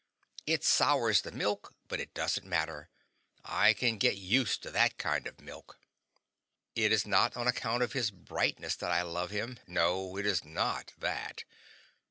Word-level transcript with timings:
It 0.47 0.63
sours 0.63 1.21
the 1.21 1.31
milk, 1.31 1.75
but 1.87 1.99
it 1.99 2.15
doesn't 2.15 2.47
matter; 2.47 2.89
I 3.45 3.73
can 3.73 3.99
get 3.99 4.17
used 4.17 4.63
to 4.63 4.71
that 4.71 4.97
kind 4.97 5.27
of 5.27 5.39
milk. 5.39 5.77
It 6.73 6.91
is 6.91 7.05
not 7.05 7.37
on 7.37 7.47
account 7.47 7.83
of 7.83 7.93
his 7.93 8.09
brightness 8.09 8.75
that 8.77 8.89
I 8.89 9.03
love 9.03 9.29
him 9.29 9.59
no, 9.67 10.17
it 10.17 10.25
is 10.25 10.43
not 10.43 10.91
that. 10.97 11.43